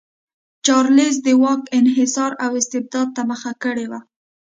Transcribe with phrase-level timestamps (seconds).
[0.65, 3.99] چارلېز د واک انحصار او استبداد ته مخه کړې وه.